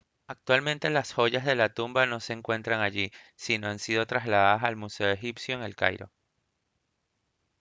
[0.25, 4.63] actualmente las joyas de la tumba no se encuentran allí sino que han sido trasladadas
[4.63, 6.09] al museo egipcio en el cairo